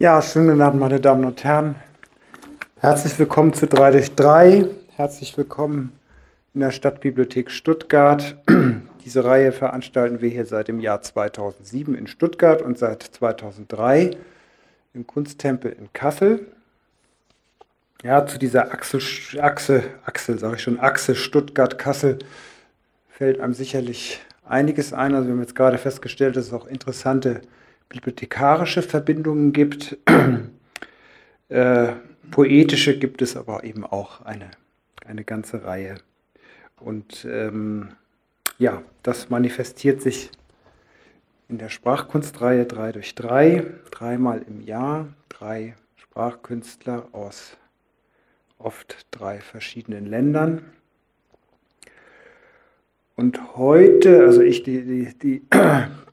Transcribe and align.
Ja, 0.00 0.22
schönen 0.22 0.48
guten 0.48 0.62
Abend, 0.62 0.80
meine 0.80 0.98
Damen 0.98 1.26
und 1.26 1.44
Herren. 1.44 1.74
Herzlich 2.78 3.18
willkommen 3.18 3.52
zu 3.52 3.66
3 3.66 3.90
durch 3.90 4.14
3. 4.14 4.64
Herzlich 4.96 5.36
willkommen 5.36 5.92
in 6.54 6.60
der 6.60 6.70
Stadtbibliothek 6.70 7.50
Stuttgart. 7.50 8.34
Diese 9.04 9.26
Reihe 9.26 9.52
veranstalten 9.52 10.22
wir 10.22 10.30
hier 10.30 10.46
seit 10.46 10.68
dem 10.68 10.80
Jahr 10.80 11.02
2007 11.02 11.94
in 11.94 12.06
Stuttgart 12.06 12.62
und 12.62 12.78
seit 12.78 13.02
2003 13.02 14.12
im 14.94 15.06
Kunsttempel 15.06 15.70
in 15.70 15.92
Kassel. 15.92 16.46
Ja, 18.02 18.24
zu 18.24 18.38
dieser 18.38 18.72
Achse, 18.72 19.00
Achse, 19.38 19.82
Achse 20.06 20.38
sage 20.38 20.56
ich 20.56 20.62
schon, 20.62 20.80
Achse 20.80 21.14
Stuttgart-Kassel 21.14 22.20
fällt 23.10 23.38
einem 23.38 23.52
sicherlich 23.52 24.22
einiges 24.48 24.94
ein. 24.94 25.14
Also 25.14 25.26
wir 25.26 25.34
haben 25.34 25.42
jetzt 25.42 25.54
gerade 25.54 25.76
festgestellt, 25.76 26.36
dass 26.36 26.46
es 26.46 26.52
auch 26.54 26.66
interessante 26.66 27.42
bibliothekarische 27.90 28.80
Verbindungen 28.80 29.52
gibt. 29.52 29.98
äh, 31.50 31.92
poetische 32.30 32.98
gibt 32.98 33.20
es 33.20 33.36
aber 33.36 33.64
eben 33.64 33.84
auch 33.84 34.22
eine, 34.22 34.50
eine 35.04 35.24
ganze 35.24 35.64
Reihe. 35.64 35.96
Und 36.78 37.26
ähm, 37.30 37.90
ja, 38.58 38.82
das 39.02 39.28
manifestiert 39.28 40.00
sich 40.00 40.30
in 41.48 41.58
der 41.58 41.68
Sprachkunstreihe 41.68 42.64
3 42.64 42.92
durch 42.92 43.14
3, 43.14 43.66
dreimal 43.90 44.42
im 44.48 44.62
Jahr, 44.62 45.08
drei 45.28 45.74
Sprachkünstler 45.96 47.08
aus 47.12 47.56
oft 48.58 49.06
drei 49.10 49.40
verschiedenen 49.40 50.06
Ländern. 50.06 50.62
Und 53.16 53.56
heute, 53.56 54.24
also 54.24 54.40
ich, 54.40 54.62
die, 54.62 54.82
die, 54.82 55.18
die, 55.18 55.42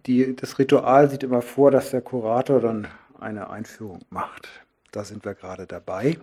die, 0.07 0.35
das 0.35 0.57
Ritual 0.57 1.09
sieht 1.09 1.23
immer 1.23 1.41
vor, 1.41 1.70
dass 1.70 1.91
der 1.91 2.02
Kurator 2.02 2.61
dann 2.61 2.88
eine 3.20 3.49
Einführung 3.49 3.99
macht. 4.09 4.47
Da 4.91 5.03
sind 5.03 5.25
wir 5.25 5.35
gerade 5.35 5.67
dabei. 5.67 6.17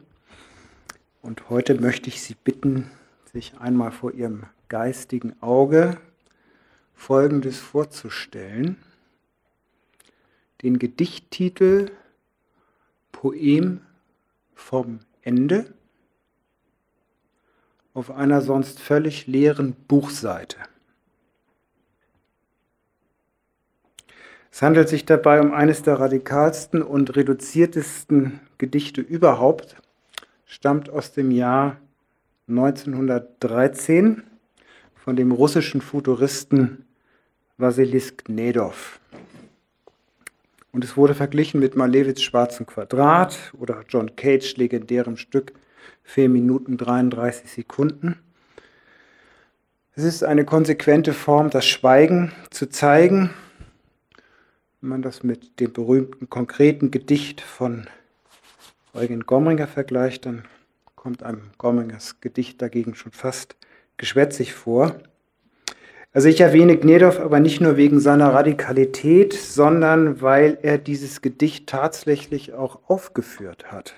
Und 1.23 1.51
heute 1.51 1.81
möchte 1.81 2.09
ich 2.09 2.23
Sie 2.23 2.35
bitten, 2.35 2.91
sich 3.33 3.59
einmal 3.59 3.93
vor 3.93 4.13
Ihrem 4.13 4.45
geistigen 4.69 5.41
Auge 5.43 5.99
Folgendes 6.95 7.59
vorzustellen. 7.59 8.77
Den 10.63 10.79
Gedichttitel 10.79 11.91
Poem 13.13 13.81
vom 14.55 15.01
Ende 15.23 15.73
auf 17.93 18.11
einer 18.11 18.41
sonst 18.41 18.81
völlig 18.81 19.27
leeren 19.27 19.75
Buchseite. 19.89 20.57
Es 24.55 24.63
handelt 24.63 24.89
sich 24.89 25.05
dabei 25.05 25.41
um 25.41 25.53
eines 25.53 25.83
der 25.83 25.99
radikalsten 25.99 26.81
und 26.81 27.17
reduziertesten 27.17 28.39
Gedichte 28.57 29.01
überhaupt, 29.01 29.75
stammt 30.47 30.89
aus 30.91 31.11
dem 31.11 31.33
Jahr 31.33 31.79
1913 32.47 34.23
von 34.95 35.17
dem 35.17 35.33
russischen 35.33 35.81
Futuristen 35.81 36.85
Wassilis 37.59 38.17
Gnedov. 38.17 39.01
Und 40.71 40.85
es 40.85 40.97
wurde 40.97 41.17
verglichen 41.17 41.59
mit 41.59 41.75
Malevits 41.75 42.23
Schwarzen 42.23 42.65
Quadrat 42.65 43.37
oder 43.59 43.83
John 43.89 44.15
Cage 44.15 44.57
legendärem 44.57 45.17
Stück 45.17 45.53
4 46.05 46.29
Minuten 46.29 46.77
33 46.77 47.51
Sekunden. 47.51 48.21
Es 49.97 50.05
ist 50.05 50.23
eine 50.23 50.45
konsequente 50.45 51.13
Form, 51.13 51.51
das 51.51 51.67
Schweigen 51.67 52.31
zu 52.51 52.67
zeigen. 52.67 53.31
Wenn 54.85 54.91
man 54.91 55.01
das 55.01 55.23
mit 55.23 55.61
dem 55.61 55.73
berühmten 55.73 56.29
konkreten 56.29 56.91
Gedicht 56.91 57.41
von 57.41 57.87
Eugen 58.93 59.21
Gomringer 59.21 59.67
vergleicht, 59.67 60.27
dann 60.27 60.45
kommt 60.95 61.23
einem 61.23 61.53
Gomringers 61.57 62.21
Gedicht 62.21 62.61
dagegen 62.61 62.95
schon 62.95 63.11
fast 63.11 63.57
geschwätzig 63.97 64.53
vor. 64.53 64.95
Also 66.13 66.29
ich 66.29 66.43
erwähne 66.43 66.77
Gnedow 66.77 67.19
aber 67.19 67.41
nicht 67.41 67.63
nur 67.63 67.79
wegen 67.79 67.99
seiner 67.99 68.35
Radikalität, 68.35 69.33
sondern 69.33 70.21
weil 70.21 70.59
er 70.61 70.77
dieses 70.77 71.23
Gedicht 71.23 71.67
tatsächlich 71.67 72.53
auch 72.53 72.81
aufgeführt 72.87 73.73
hat. 73.73 73.95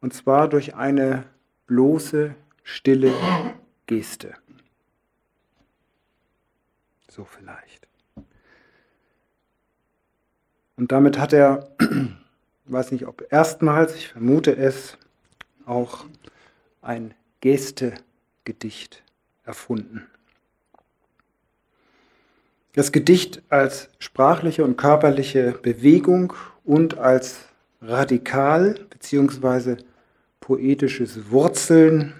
Und 0.00 0.14
zwar 0.14 0.48
durch 0.48 0.76
eine 0.76 1.24
bloße, 1.66 2.32
stille 2.62 3.12
Geste. 3.86 4.34
So 7.08 7.24
vielleicht. 7.24 7.88
Und 10.78 10.92
damit 10.92 11.18
hat 11.18 11.32
er, 11.32 11.68
ich 11.80 11.86
weiß 12.66 12.92
nicht 12.92 13.06
ob 13.06 13.26
erstmals, 13.30 13.96
ich 13.96 14.08
vermute 14.08 14.56
es, 14.56 14.96
auch 15.66 16.04
ein 16.80 17.12
Geste-Gedicht 17.40 19.02
erfunden. 19.44 20.06
Das 22.74 22.92
Gedicht 22.92 23.42
als 23.48 23.88
sprachliche 23.98 24.62
und 24.64 24.76
körperliche 24.76 25.58
Bewegung 25.60 26.32
und 26.64 26.96
als 26.96 27.40
radikal 27.82 28.74
bzw 28.88 29.78
poetisches 30.38 31.30
Wurzeln. 31.30 32.14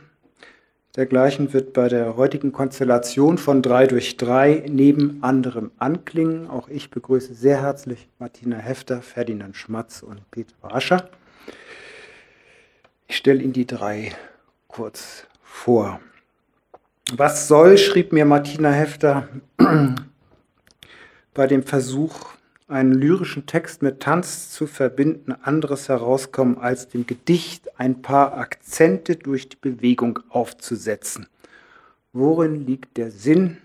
Dergleichen 0.97 1.53
wird 1.53 1.75
bei 1.75 1.89
der 1.89 2.17
heutigen 2.17 2.51
Konstellation 2.51 3.39
von 3.39 3.63
3 3.63 3.87
durch 3.87 4.17
3 4.17 4.65
neben 4.69 5.23
anderem 5.23 5.71
anklingen. 5.79 6.49
Auch 6.49 6.69
ich 6.69 6.91
begrüße 6.91 7.35
sehr 7.35 7.63
herzlich 7.63 8.09
Martina 8.19 8.57
Hefter, 8.57 9.03
Ferdinand 9.03 9.57
Schmatz 9.57 10.03
und 10.03 10.29
Peter 10.31 10.55
Ascher. 10.63 11.09
Ich 13.07 13.17
stelle 13.17 13.43
Ihnen 13.43 13.53
die 13.53 13.67
drei 13.67 14.13
kurz 14.67 15.27
vor. 15.43 16.01
Was 17.13 17.49
soll, 17.49 17.79
schrieb 17.79 18.13
mir 18.13 18.25
Martina 18.25 18.71
Hefter 18.71 19.29
bei 21.35 21.47
dem 21.47 21.63
Versuch, 21.63 22.38
einen 22.69 22.93
lyrischen 22.93 23.47
Text 23.47 23.81
mit 23.81 24.01
Tanz 24.01 24.51
zu 24.51 24.67
verbinden, 24.67 25.33
anderes 25.33 25.89
herauskommen, 25.89 26.59
als 26.59 26.89
dem 26.89 27.07
Gedicht 27.07 27.81
ein 27.81 28.03
paar 28.03 28.37
Akzente 28.37 29.17
durch 29.17 29.49
die 29.49 29.57
Bewegung 29.57 30.21
aufzusetzen. 30.29 31.27
Worin 32.13 32.67
liegt 32.67 32.99
der 32.99 33.11
Sinn? 33.11 33.57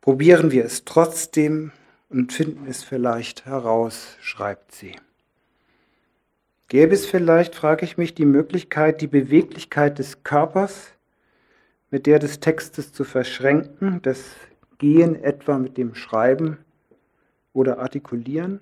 Probieren 0.00 0.50
wir 0.50 0.64
es 0.64 0.84
trotzdem 0.84 1.70
und 2.10 2.32
finden 2.32 2.66
es 2.68 2.82
vielleicht 2.82 3.46
heraus, 3.46 4.16
schreibt 4.20 4.72
sie. 4.72 4.96
Gäbe 6.68 6.94
es 6.94 7.06
vielleicht, 7.06 7.54
frage 7.54 7.84
ich 7.84 7.96
mich, 7.96 8.14
die 8.14 8.24
Möglichkeit, 8.24 9.00
die 9.00 9.06
Beweglichkeit 9.06 9.98
des 9.98 10.24
Körpers 10.24 10.90
mit 11.90 12.06
der 12.06 12.18
des 12.18 12.40
Textes 12.40 12.92
zu 12.92 13.04
verschränken, 13.04 14.00
das 14.02 14.24
Gehen 14.78 15.14
etwa 15.22 15.58
mit 15.58 15.76
dem 15.76 15.94
Schreiben 15.94 16.58
oder 17.54 17.78
artikulieren, 17.78 18.60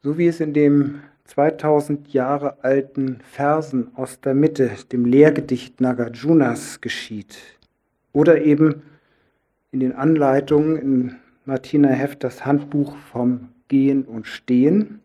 so 0.00 0.16
wie 0.16 0.28
es 0.28 0.38
in 0.38 0.54
dem 0.54 1.00
2000 1.24 2.12
Jahre 2.12 2.62
alten 2.62 3.18
Versen 3.20 3.90
aus 3.96 4.20
der 4.20 4.34
Mitte, 4.34 4.70
dem 4.92 5.04
Lehrgedicht 5.04 5.80
Nagarjunas, 5.80 6.80
geschieht. 6.80 7.38
Oder 8.12 8.40
eben 8.42 8.82
in 9.72 9.80
den 9.80 9.92
Anleitungen 9.92 10.76
in 10.76 11.16
Martina 11.44 11.88
Hefters 11.88 12.46
Handbuch 12.46 12.96
vom 12.96 13.48
Gehen 13.68 14.04
und 14.04 14.26
Stehen. 14.26 15.00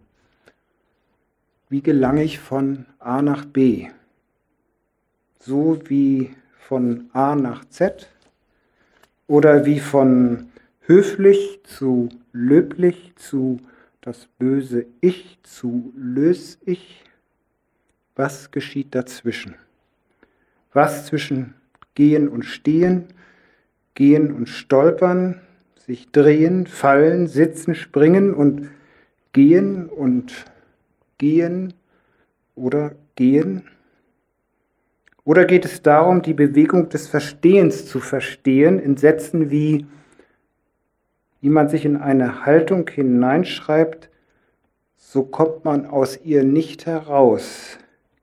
Wie 1.69 1.81
gelange 1.81 2.23
ich 2.23 2.39
von 2.39 2.85
A 2.99 3.21
nach 3.21 3.45
B? 3.45 3.87
So 5.39 5.81
wie 5.89 6.33
von 6.59 7.09
A 7.11 7.35
nach 7.35 7.65
Z 7.65 8.07
oder 9.27 9.65
wie 9.65 9.79
von 9.79 10.47
höflich 10.85 11.61
zu 11.63 12.09
löblich 12.31 13.13
zu 13.15 13.59
das 14.01 14.27
böse 14.37 14.85
Ich 14.99 15.39
zu 15.43 15.93
lös 15.95 16.59
Ich. 16.65 17.03
Was 18.15 18.51
geschieht 18.51 18.93
dazwischen? 18.93 19.55
Was 20.73 21.05
zwischen 21.05 21.53
Gehen 21.95 22.27
und 22.27 22.43
Stehen, 22.43 23.05
Gehen 23.95 24.33
und 24.33 24.49
Stolpern, 24.49 25.39
sich 25.77 26.11
drehen, 26.11 26.67
fallen, 26.67 27.27
sitzen, 27.27 27.75
springen 27.75 28.33
und 28.33 28.69
gehen 29.31 29.87
und 29.87 30.45
gehen 31.17 31.73
oder 32.55 32.95
gehen? 33.15 33.63
Oder 35.23 35.45
geht 35.45 35.63
es 35.63 35.81
darum, 35.81 36.21
die 36.21 36.33
Bewegung 36.33 36.89
des 36.89 37.07
Verstehens 37.07 37.85
zu 37.85 38.01
verstehen 38.01 38.79
in 38.79 38.97
Sätzen 38.97 39.49
wie 39.49 39.85
wie 41.43 41.49
man 41.49 41.67
sich 41.67 41.83
in 41.83 41.97
eine 41.97 42.45
Haltung 42.45 42.89
hineinschreibt, 42.89 44.09
so 44.95 45.23
kommt 45.23 45.65
man 45.65 45.85
aus 45.85 46.21
ihr 46.23 46.45
nicht 46.45 46.85
heraus. 46.85 47.77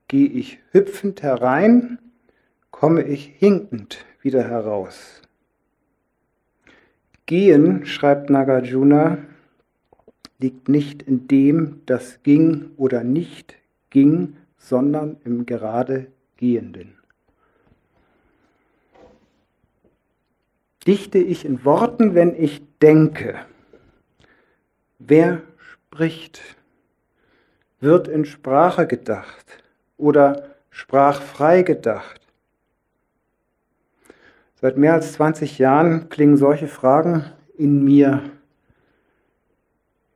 Gehe 0.09 0.27
ich 0.27 0.59
hüpfend 0.73 1.23
herein, 1.23 1.99
komme 2.71 3.03
ich 3.03 3.27
hinkend 3.27 4.07
wieder 4.23 4.43
heraus. 4.45 5.21
Gehen, 7.27 7.85
schreibt 7.85 8.31
Nagarjuna, 8.31 9.19
liegt 10.39 10.71
nicht 10.71 11.03
in 11.03 11.29
dem, 11.29 11.83
das 11.85 12.23
ging 12.23 12.71
oder 12.79 13.05
nicht 13.05 13.55
ging, 13.91 14.39
sondern 14.57 15.19
im 15.27 15.45
gerade 15.45 16.07
Gehenden. 16.39 16.95
Dichte 20.87 21.19
ich 21.19 21.45
in 21.45 21.67
Worten, 21.67 22.15
wenn 22.15 22.35
ich 22.35 22.63
denke? 22.82 23.35
Wer 24.99 25.43
spricht? 25.59 26.41
Wird 27.81 28.09
in 28.09 28.25
Sprache 28.25 28.87
gedacht 28.87 29.62
oder 29.97 30.50
sprachfrei 30.71 31.62
gedacht? 31.62 32.21
Seit 34.61 34.77
mehr 34.77 34.93
als 34.93 35.15
20 35.15 35.59
Jahren 35.59 36.11
klingen 36.11 36.37
solche 36.37 36.69
Fragen 36.69 37.25
in 37.56 37.82
mir, 37.82 38.23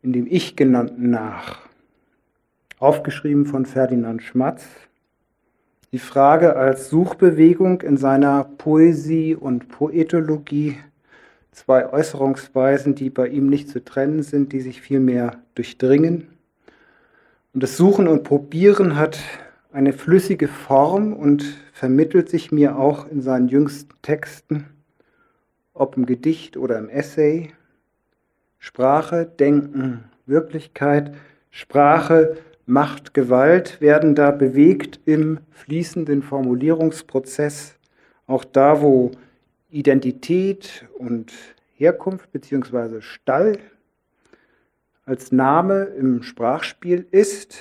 in 0.03 0.13
dem 0.13 0.27
Ich 0.27 0.55
genannten 0.57 1.09
nach. 1.09 1.61
Aufgeschrieben 2.79 3.47
von 3.47 3.65
Ferdinand 3.65 4.23
Schmatz. 4.23 4.67
Die 5.93 5.99
Frage 5.99 6.57
als 6.57 6.91
Suchbewegung 6.91 7.81
in 7.81 7.97
seiner 7.97 8.45
Poesie 8.45 9.35
und 9.35 9.69
Poetologie, 9.69 10.77
zwei 11.55 11.91
Äußerungsweisen, 11.91 12.95
die 12.95 13.11
bei 13.11 13.29
ihm 13.29 13.49
nicht 13.49 13.69
zu 13.69 13.85
trennen 13.85 14.23
sind, 14.23 14.53
die 14.53 14.61
sich 14.61 14.81
vielmehr 14.81 15.39
durchdringen. 15.55 16.29
Und 17.53 17.63
das 17.63 17.77
Suchen 17.77 18.09
und 18.09 18.25
Probieren 18.25 18.97
hat 18.97 19.19
eine 19.73 19.93
flüssige 19.93 20.49
Form 20.49 21.13
und 21.13 21.45
vermittelt 21.73 22.29
sich 22.29 22.53
mir 22.53 22.77
auch 22.77 23.09
in 23.09 23.23
seinen 23.23 23.49
jüngsten 23.49 23.95
Texten, 24.03 24.67
ob 25.73 25.97
im 25.97 26.07
Gedicht 26.07 26.57
oder 26.57 26.79
im 26.79 26.89
Essay. 26.89 27.53
Sprache, 28.59 29.27
Denken, 29.27 30.05
Wirklichkeit, 30.27 31.15
Sprache, 31.51 32.37
Macht, 32.67 33.15
Gewalt 33.15 33.81
werden 33.81 34.15
da 34.15 34.31
bewegt 34.31 34.99
im 35.05 35.39
fließenden 35.51 36.23
Formulierungsprozess, 36.23 37.75
auch 38.27 38.45
da, 38.45 38.81
wo 38.81 39.13
Identität 39.75 40.87
und 40.99 41.33
Herkunft 41.75 42.31
bzw. 42.31 43.01
Stall 43.01 43.59
als 45.05 45.33
Name 45.33 45.83
im 45.85 46.23
Sprachspiel 46.23 47.07
ist, 47.11 47.59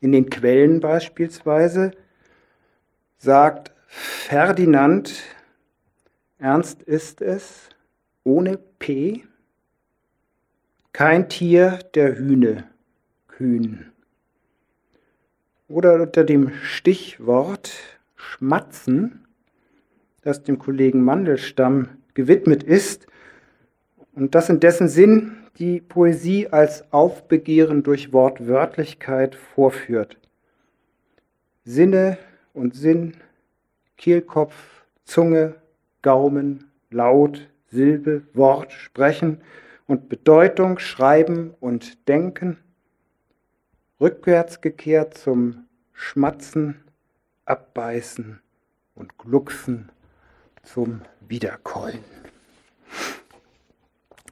in 0.00 0.12
den 0.12 0.30
Quellen 0.30 0.78
beispielsweise 0.78 1.90
sagt 3.18 3.72
Ferdinand, 3.88 5.22
ernst 6.38 6.82
ist 6.84 7.20
es, 7.20 7.68
ohne 8.22 8.56
P, 8.56 9.24
kein 10.92 11.28
Tier 11.28 11.80
der 11.94 12.16
Hühne 12.16 12.68
kühn. 13.26 13.90
Oder 15.66 16.02
unter 16.02 16.22
dem 16.22 16.52
Stichwort 16.62 17.72
Schmatzen, 18.14 19.21
das 20.22 20.42
dem 20.42 20.58
Kollegen 20.58 21.02
Mandelstamm 21.02 21.88
gewidmet 22.14 22.62
ist 22.62 23.06
und 24.14 24.34
das 24.34 24.48
in 24.48 24.60
dessen 24.60 24.88
Sinn 24.88 25.36
die 25.58 25.80
Poesie 25.80 26.48
als 26.48 26.90
Aufbegehren 26.92 27.82
durch 27.82 28.12
Wortwörtlichkeit 28.12 29.34
vorführt. 29.34 30.16
Sinne 31.64 32.18
und 32.54 32.74
Sinn, 32.74 33.14
Kehlkopf, 33.96 34.84
Zunge, 35.04 35.56
Gaumen, 36.00 36.70
Laut, 36.90 37.48
Silbe, 37.68 38.22
Wort, 38.32 38.72
Sprechen 38.72 39.40
und 39.86 40.08
Bedeutung, 40.08 40.78
Schreiben 40.78 41.54
und 41.60 42.08
Denken, 42.08 42.58
rückwärts 44.00 44.60
gekehrt 44.60 45.16
zum 45.16 45.66
Schmatzen, 45.92 46.82
Abbeißen 47.44 48.40
und 48.94 49.18
Glucksen 49.18 49.90
zum 50.62 51.02
Wiederkeulen. 51.20 52.04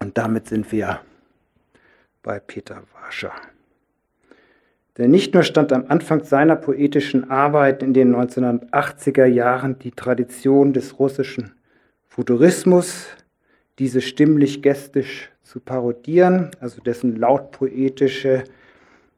Und 0.00 0.17
damit 0.17 0.49
sind 0.49 0.73
wir 0.73 1.00
bei 2.23 2.38
Peter 2.41 2.82
Wascher. 3.03 3.32
Denn 4.99 5.11
nicht 5.11 5.35
nur 5.35 5.43
stand 5.43 5.73
am 5.73 5.87
Anfang 5.88 6.25
seiner 6.25 6.56
poetischen 6.56 7.31
Arbeit 7.31 7.82
in 7.82 7.94
den 7.94 8.15
1980er 8.15 9.25
Jahren 9.25 9.79
die 9.79 9.93
Tradition 9.93 10.73
des 10.73 10.99
russischen 10.99 11.55
Futurismus, 12.09 13.06
diese 13.79 14.00
stimmlich-gestisch 14.00 15.31
zu 15.43 15.61
parodieren, 15.61 16.50
also 16.61 16.83
dessen 16.83 17.17
lautpoetische, 17.17 18.44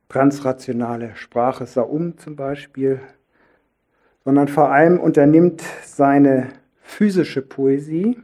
transrationale 0.09 1.17
Sprache 1.17 1.67
Saum 1.67 2.17
zum 2.19 2.37
Beispiel, 2.37 3.01
sondern 4.25 4.47
vor 4.47 4.71
allem 4.71 5.01
unternimmt 5.01 5.63
seine 5.85 6.49
physische 6.93 7.43
Poesie, 7.43 8.19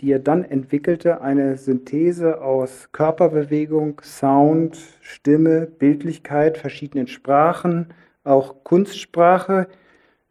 die 0.00 0.12
er 0.12 0.18
dann 0.18 0.44
entwickelte, 0.44 1.20
eine 1.22 1.56
Synthese 1.56 2.40
aus 2.42 2.90
Körperbewegung, 2.92 4.00
Sound, 4.04 4.78
Stimme, 5.00 5.66
Bildlichkeit, 5.66 6.58
verschiedenen 6.58 7.08
Sprachen, 7.08 7.88
auch 8.24 8.62
Kunstsprache, 8.62 9.68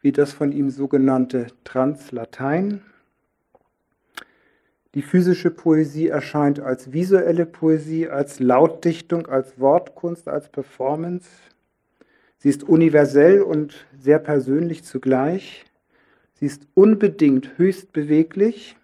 wie 0.01 0.11
das 0.11 0.31
von 0.31 0.51
ihm 0.51 0.69
sogenannte 0.69 1.47
Translatein. 1.63 2.81
Die 4.93 5.01
physische 5.01 5.51
Poesie 5.51 6.07
erscheint 6.07 6.59
als 6.59 6.93
visuelle 6.93 7.45
Poesie, 7.45 8.07
als 8.07 8.39
Lautdichtung, 8.39 9.27
als 9.27 9.59
Wortkunst, 9.59 10.27
als 10.29 10.47
Performance. 10.49 11.27
Sie 12.37 12.49
ist 12.49 12.63
universell 12.63 13.41
und 13.41 13.87
sehr 13.99 14.19
persönlich 14.19 14.83
zugleich. 14.83 15.66
Sie 16.39 16.45
ist 16.45 16.67
unbedingt 16.75 17.57
höchst 17.57 17.91
beweglich 17.93 18.77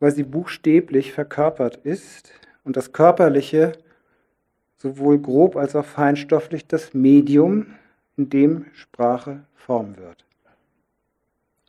weil 0.00 0.10
sie 0.10 0.24
buchstäblich 0.24 1.12
verkörpert 1.12 1.76
ist 1.84 2.32
und 2.64 2.76
das 2.76 2.92
Körperliche 2.92 3.72
sowohl 4.76 5.18
grob 5.18 5.56
als 5.56 5.76
auch 5.76 5.84
feinstofflich 5.84 6.66
das 6.66 6.94
Medium, 6.94 7.66
in 8.16 8.28
dem 8.30 8.64
Sprache 8.72 9.44
Form 9.54 9.96
wird. 9.96 10.26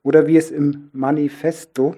Oder 0.01 0.25
wie 0.27 0.37
es 0.37 0.49
im 0.49 0.89
Manifesto, 0.93 1.95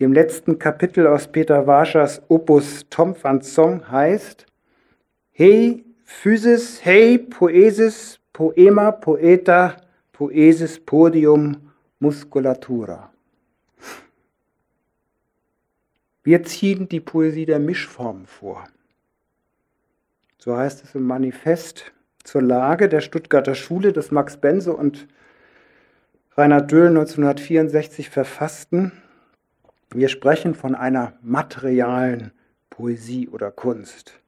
dem 0.00 0.12
letzten 0.12 0.58
Kapitel 0.58 1.06
aus 1.06 1.28
Peter 1.28 1.66
Warschers 1.66 2.22
Opus 2.28 2.86
Tom 2.90 3.14
van 3.22 3.42
Song 3.42 3.88
heißt, 3.90 4.46
Hey 5.30 5.84
Physis, 6.04 6.84
hey 6.84 7.18
Poesis, 7.18 8.18
Poema, 8.32 8.90
Poeta, 8.90 9.76
Poesis, 10.12 10.80
Podium, 10.80 11.71
Musculatura. 12.02 13.12
Wir 16.24 16.42
ziehen 16.42 16.88
die 16.88 16.98
Poesie 16.98 17.46
der 17.46 17.60
Mischformen 17.60 18.26
vor. 18.26 18.64
So 20.36 20.56
heißt 20.56 20.82
es 20.82 20.96
im 20.96 21.06
Manifest 21.06 21.92
zur 22.24 22.42
Lage 22.42 22.88
der 22.88 23.02
Stuttgarter 23.02 23.54
Schule, 23.54 23.92
das 23.92 24.10
Max 24.10 24.36
Bense 24.36 24.72
und 24.72 25.06
Rainer 26.36 26.60
Döhl 26.60 26.88
1964 26.88 28.10
verfassten. 28.10 28.90
Wir 29.90 30.08
sprechen 30.08 30.56
von 30.56 30.74
einer 30.74 31.12
materialen 31.22 32.32
Poesie 32.68 33.28
oder 33.28 33.52
Kunst. 33.52 34.18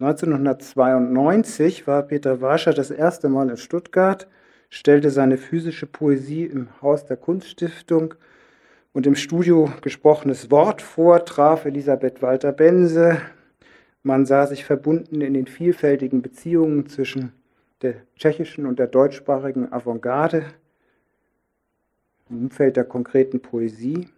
1992 0.00 1.86
war 1.86 2.02
Peter 2.02 2.42
Wascher 2.42 2.74
das 2.74 2.90
erste 2.90 3.30
Mal 3.30 3.48
in 3.48 3.56
Stuttgart, 3.56 4.28
stellte 4.76 5.10
seine 5.10 5.38
physische 5.38 5.86
Poesie 5.86 6.44
im 6.44 6.68
Haus 6.82 7.06
der 7.06 7.16
Kunststiftung 7.16 8.14
und 8.92 9.06
im 9.06 9.14
Studio 9.14 9.72
gesprochenes 9.80 10.50
Wort 10.50 10.82
vor, 10.82 11.24
traf 11.24 11.64
Elisabeth 11.64 12.20
Walter-Bense. 12.20 13.22
Man 14.02 14.26
sah 14.26 14.46
sich 14.46 14.66
verbunden 14.66 15.22
in 15.22 15.32
den 15.32 15.46
vielfältigen 15.46 16.20
Beziehungen 16.20 16.86
zwischen 16.88 17.32
der 17.80 17.94
tschechischen 18.16 18.66
und 18.66 18.78
der 18.78 18.86
deutschsprachigen 18.86 19.72
Avantgarde 19.72 20.44
im 22.28 22.42
Umfeld 22.44 22.76
der 22.76 22.84
konkreten 22.84 23.40
Poesie. 23.40 24.08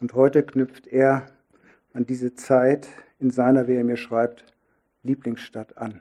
Und 0.00 0.14
heute 0.14 0.42
knüpft 0.42 0.86
er 0.86 1.26
an 1.92 2.06
diese 2.06 2.34
Zeit 2.34 2.88
in 3.18 3.30
seiner, 3.30 3.68
wie 3.68 3.74
er 3.74 3.84
mir 3.84 3.98
schreibt, 3.98 4.44
Lieblingsstadt 5.02 5.76
an. 5.76 6.00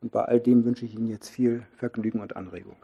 Und 0.00 0.12
bei 0.12 0.24
all 0.24 0.40
dem 0.40 0.64
wünsche 0.64 0.84
ich 0.86 0.94
Ihnen 0.94 1.08
jetzt 1.08 1.28
viel 1.28 1.66
Vergnügen 1.76 2.20
und 2.20 2.36
Anregung. 2.36 2.76